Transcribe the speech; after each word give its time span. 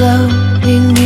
glowing 0.00 0.99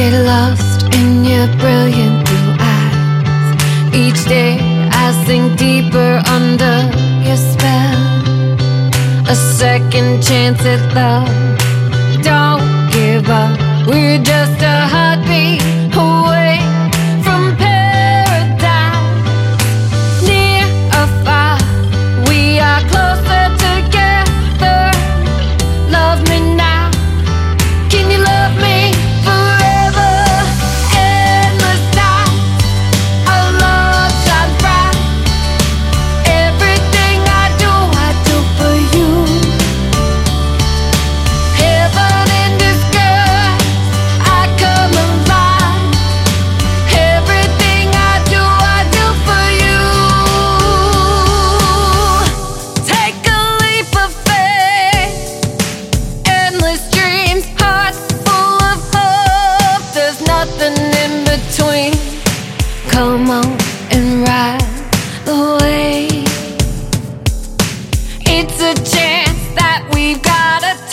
get 0.00 0.24
lost 0.24 0.82
in 0.94 1.22
your 1.26 1.46
brilliant 1.58 2.24
blue 2.26 2.52
eyes. 2.58 3.94
Each 3.94 4.24
day 4.24 4.56
I 5.04 5.06
sink 5.26 5.58
deeper 5.58 6.22
under 6.36 6.76
your 7.26 7.36
spell. 7.36 8.00
A 9.28 9.34
second 9.34 10.22
chance 10.22 10.62
at 10.64 10.82
love. 10.94 11.28
Don't 12.22 12.64
give 12.90 13.28
up. 13.28 13.52
We're 13.86 14.22
just 14.32 14.58
a 14.62 14.76
heartbeat. 14.92 15.69
Come 62.90 63.30
on 63.30 63.46
and 63.92 64.26
ride 64.26 64.60
the 65.24 65.58
wave. 65.62 66.26
It's 68.26 68.60
a 68.60 68.74
chance 68.74 69.54
that 69.54 69.88
we've 69.94 70.20
got 70.22 70.60
to 70.62 70.89